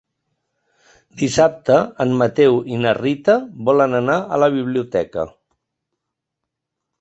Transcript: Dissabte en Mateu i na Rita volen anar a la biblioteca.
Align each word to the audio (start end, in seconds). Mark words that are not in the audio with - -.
Dissabte 1.21 1.75
en 2.05 2.15
Mateu 2.21 2.57
i 2.77 2.79
na 2.85 2.93
Rita 2.99 3.35
volen 3.69 3.95
anar 3.99 4.17
a 4.23 4.41
la 4.45 4.51
biblioteca. 4.57 5.27